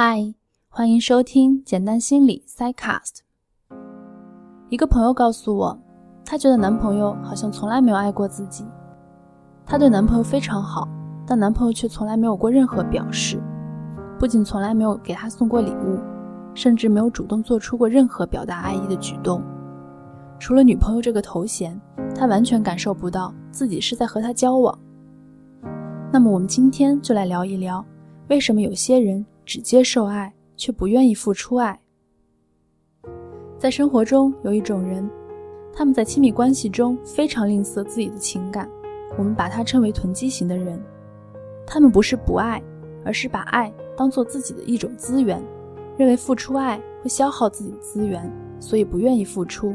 [0.00, 0.32] 嗨，
[0.68, 3.18] 欢迎收听简单心理 Psychcast。
[4.68, 5.76] 一个朋友告诉我，
[6.24, 8.64] 她觉得男朋友好像从来没有爱过自己。
[9.66, 10.86] 她对男朋友非常好，
[11.26, 13.42] 但男朋友却从来没有过任何表示，
[14.20, 15.98] 不仅从来没有给她送过礼物，
[16.54, 19.42] 甚至没有主动做出过任何表达爱意的举动。
[20.38, 21.76] 除了女朋友这个头衔，
[22.14, 24.78] 她完全感受不到自己是在和他交往。
[26.12, 27.84] 那么，我们今天就来聊一聊，
[28.28, 31.80] 为什么有些人只接受爱，却不愿意付出爱。
[33.56, 35.08] 在生活中，有一种人，
[35.72, 38.68] 他们在亲密关系中非常吝啬自己的情感，
[39.16, 40.78] 我们把它称为囤积型的人。
[41.66, 42.62] 他们不是不爱，
[43.06, 45.42] 而是把爱当做自己的一种资源，
[45.96, 49.74] 认为付出爱会消耗自己的资源，所以不愿意付出。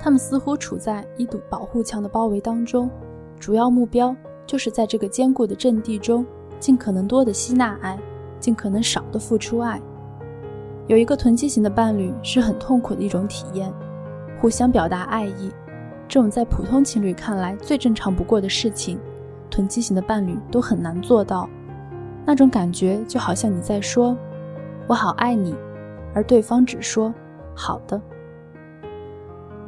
[0.00, 2.90] 他们似乎处在一堵保护墙的包围当中，
[3.38, 4.14] 主要目标。
[4.44, 6.26] 就是在这个坚固的阵地中，
[6.58, 7.98] 尽可能多的吸纳爱，
[8.44, 9.80] 尽可能少的付出爱。
[10.86, 13.72] 有一个囤积型的伴侣是很痛苦的一种体验，
[14.38, 15.50] 互相表达爱意，
[16.06, 18.98] 这种在普通情侣看来最正常不过的事情，
[19.48, 21.48] 囤积型的伴侣都很难做到。
[22.26, 24.14] 那种感觉就好像你在说
[24.86, 25.54] “我好爱你”，
[26.12, 27.14] 而对方只说
[27.56, 27.98] “好的”。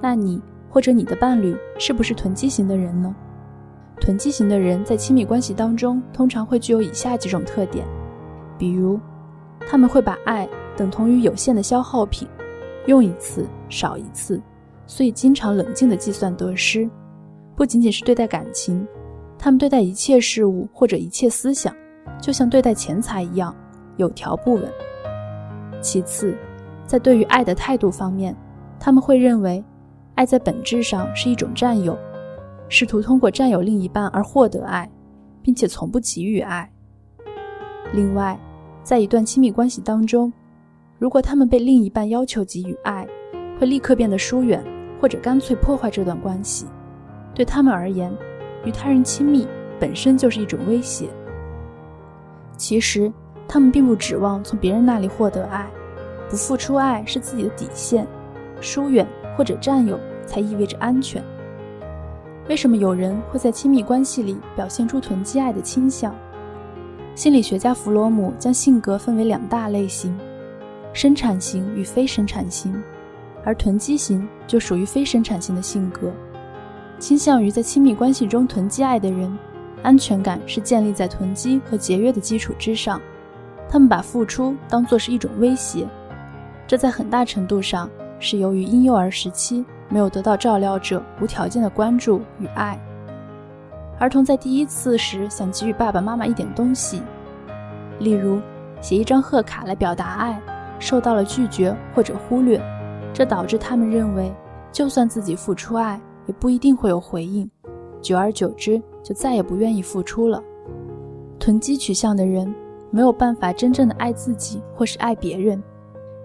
[0.02, 3.16] 那你或者你的伴侣是不是囤积型的人呢？
[3.98, 7.86] 囤积型的人在亲密关系当中，通常会具有以下几种特点，
[8.58, 8.98] 比如，
[9.68, 12.26] 他们会把爱等同于有限的消耗品，
[12.86, 14.40] 用一次少一次，
[14.86, 16.88] 所以经常冷静地计算得失。
[17.54, 18.86] 不仅仅是对待感情，
[19.38, 21.74] 他们对待一切事物或者一切思想，
[22.20, 23.54] 就像对待钱财一样，
[23.96, 24.70] 有条不紊。
[25.80, 26.36] 其次，
[26.86, 28.36] 在对于爱的态度方面，
[28.78, 29.64] 他们会认为，
[30.14, 31.96] 爱在本质上是一种占有。
[32.68, 34.90] 试图通过占有另一半而获得爱，
[35.40, 36.68] 并且从不给予爱。
[37.92, 38.38] 另外，
[38.86, 40.32] 在一段亲密关系当中，
[40.96, 43.04] 如果他们被另一半要求给予爱，
[43.58, 44.64] 会立刻变得疏远，
[45.00, 46.66] 或者干脆破坏这段关系。
[47.34, 48.16] 对他们而言，
[48.64, 49.44] 与他人亲密
[49.80, 51.08] 本身就是一种威胁。
[52.56, 53.12] 其实，
[53.48, 55.68] 他们并不指望从别人那里获得爱，
[56.30, 58.06] 不付出爱是自己的底线，
[58.60, 59.04] 疏远
[59.36, 61.20] 或者占有才意味着安全。
[62.48, 66.14] 为什么有人会在亲密关系里表现出囤积爱的倾向？
[67.16, 70.14] 心理学家弗洛姆将性格分为两大类型：
[70.92, 72.80] 生产型与非生产型，
[73.42, 76.12] 而囤积型就属于非生产型的性格。
[76.98, 79.34] 倾向于在亲密关系中囤积爱的人，
[79.82, 83.00] 安全感是建立在囤积和节约的基础之上。
[83.66, 85.88] 他们把付出当作是一种威胁，
[86.66, 87.88] 这在很大程度上
[88.20, 89.64] 是由于婴幼儿时期。
[89.88, 92.76] 没有得到照料者无条件的关注与爱。
[93.98, 97.02] 儿童在第一次时想给予爸爸妈妈一点东西，
[97.98, 98.40] 例如
[98.80, 100.40] 写一张贺卡来表达爱，
[100.78, 102.60] 受到了拒绝或者忽略，
[103.14, 104.30] 这导致他们认为，
[104.70, 107.50] 就算自己付出爱，也不一定会有回应。
[108.02, 110.42] 久而久之，就再也不愿意付出了。
[111.38, 112.54] 囤积取向的人
[112.90, 115.62] 没有办法真正的爱自己或是爱别人。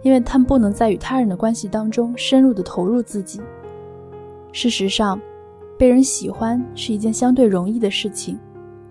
[0.03, 3.40] 因为他们不能在与他人的关系当中深入的投入自己。
[4.52, 5.22] 事实上，
[5.81, 8.38] 被人喜欢是一件相对容易的事情。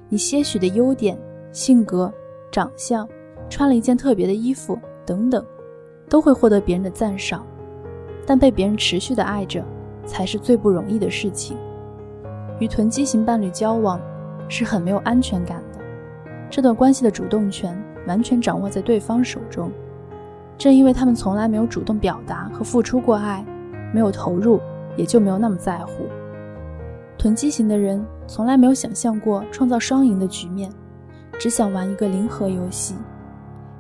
[0.08, 1.16] 你些许的优点、
[1.52, 2.12] 性格、
[2.50, 3.08] 长相、
[3.48, 5.46] 穿了一件特别的衣服等等，
[6.08, 7.46] 都会获得别人的赞赏。
[8.26, 9.64] 但被别人持续的爱着，
[10.04, 11.56] 才是最不容易的事情。
[12.58, 14.00] 与囤积型伴侣交往，
[14.48, 15.78] 是很没有安全感的。
[16.50, 19.70] 这段关系的主动权完全掌握在对方手中。
[20.58, 23.46] 正因为他们从来没有主动表达和付出过爱，
[23.94, 24.58] 没有投入，
[24.96, 26.08] 也就没有那么在乎。
[27.20, 30.72] 囤积型的人从来没有想象过创造双赢的局面，
[31.38, 32.94] 只想玩一个零和游戏。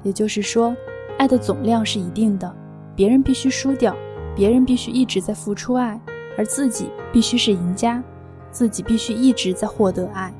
[0.02, 0.76] 也就是说，
[1.16, 2.54] 爱的总量是一定的，
[2.94, 3.96] 别人必须输掉，
[4.36, 5.98] 别人必须一直在付出爱，
[6.36, 8.04] 而自己必须是赢家，
[8.50, 10.30] 自己必须一直在获得爱。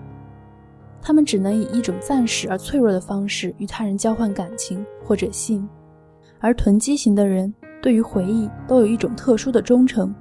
[1.01, 5.67] 他们只能以一种暂时而脆弱的方式与他人交换感情或者性。
[6.39, 10.15] 而囤积型的人对于回忆都有一种特殊的忠诚，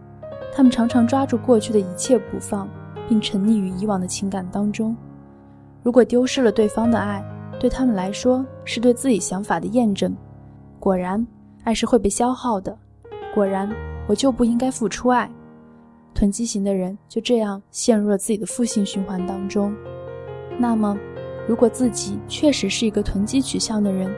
[0.54, 2.68] 他们常常抓住过去的一切不放，
[3.08, 4.96] 并沉溺于以往的情感当中。
[5.84, 7.24] 如果丢失了对方的爱，
[7.60, 10.16] 对他们来说是对自己想法的验证。
[10.80, 11.26] 果然，
[11.64, 12.78] 爱是会被消耗的。
[13.34, 13.70] 果然，
[14.08, 15.30] 我就不应该付出爱。
[16.14, 19.74] 囤积型的人就这样陷入了自己的负性循环当中。
[20.58, 20.98] 那么，
[21.48, 24.12] 如果自己确实是一个囤积取向的人，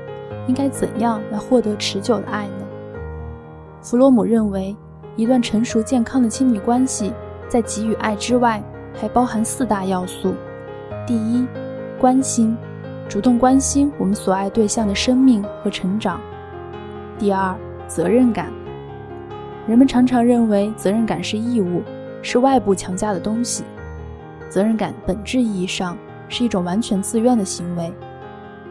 [0.48, 2.68] 应该怎样来获得持久的爱呢？
[3.82, 4.76] 弗洛姆认为，
[5.22, 7.14] 一段成熟健康的亲密关系，
[7.48, 8.60] 在给予爱之外，
[9.00, 10.34] 还包含四大要素：
[11.06, 11.46] 第一，
[12.00, 12.58] 关心，
[13.08, 16.20] 主动关心我们所爱对象的生命和成长。
[17.20, 17.56] 第二，
[17.88, 18.52] 责任感。
[19.68, 21.84] 人们常常认为责任感是义务，
[22.24, 23.64] 是外部强加的东西。
[24.50, 25.96] 责任感本质意义上
[26.28, 27.94] 是一种完全自愿的行为。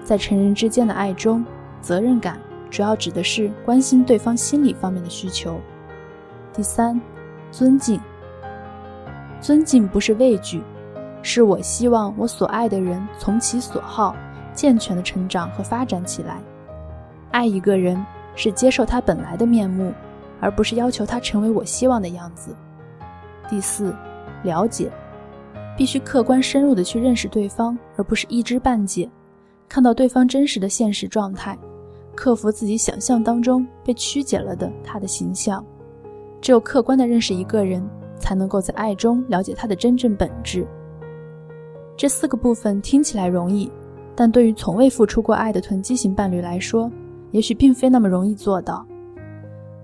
[0.02, 1.46] 在成人之间的爱中，
[1.80, 5.60] 责任感主要指的是关心对方心理方面的需求。
[6.52, 7.00] 第三，
[7.50, 8.00] 尊敬。
[9.40, 10.62] 尊敬不是畏惧，
[11.22, 14.14] 是我希望我所爱的人从其所好。
[14.52, 16.42] 健全的成长和发展起来。
[17.30, 18.04] 爱一个人
[18.34, 19.92] 是接受他本来的面目，
[20.40, 22.54] 而不是要求他成为我希望的样子。
[23.48, 23.94] 第四，
[24.42, 24.90] 了解，
[25.76, 29.08] 必须客观深入的去认识对方，而不是一知半解，
[29.68, 31.56] 看到对方真实的现实状态，
[32.14, 35.64] 克服自己想象当中被曲解了的他的形象。
[36.40, 37.86] 只有客观的认识一个人，
[38.18, 40.66] 才能够在爱中了解他的真正本质。
[41.96, 43.70] 这四个部分听起来容易。
[44.16, 46.90] 但对于从未付出过爱的囤积型伴侣来说，
[47.30, 48.84] 也许并非那么容易做到。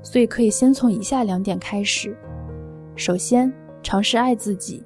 [0.02, 2.14] 所以可以先从以下两点开始：
[2.96, 3.50] 首先，
[3.82, 4.84] 尝试爱自己。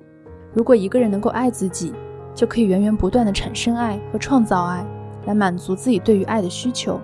[0.52, 1.92] 如果一个人能够爱自己，
[2.32, 4.86] 就可以源源不断的产生爱和创造爱，
[5.26, 7.00] 来满足自己对于爱的需求。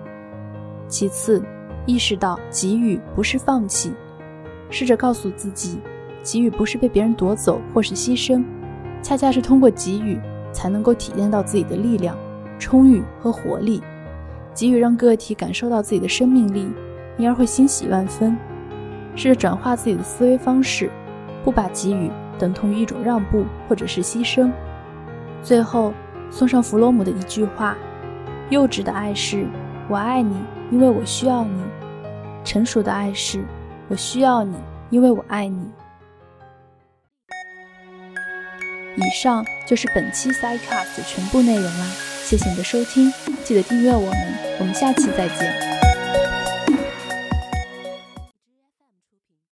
[0.87, 1.43] 其次，
[1.85, 3.91] 意识到给予不是放弃，
[4.69, 5.79] 试着告诉自己，
[6.23, 8.43] 给予不是被别人夺走或是牺牲，
[9.01, 10.19] 恰恰是通过给予
[10.51, 12.17] 才能够体验到自己的力量。
[12.59, 13.83] 充裕和活力，
[14.55, 16.67] 给予让个体感受到自己的生命力，
[17.15, 18.35] 因而会欣喜万分。
[19.15, 20.89] 试着转化自己的思维方式，
[21.43, 22.09] 不把给予
[22.39, 24.51] 等同于一种让步或者是牺牲。
[25.43, 25.93] 最后，
[26.31, 27.77] 送上弗洛姆的一句话：
[28.49, 29.45] 幼稚的爱是
[29.87, 30.35] 我爱你，
[30.71, 31.61] 因为我需要你；
[32.43, 33.43] 成熟的爱是
[33.89, 34.55] 我需要你，
[34.89, 35.71] 因为我爱你。
[38.97, 41.85] 以上就是本期 Sidecast 的全部内容啦。
[42.23, 43.11] 谢谢你的收听，
[43.45, 45.76] 记得订阅我们，我们下期再见。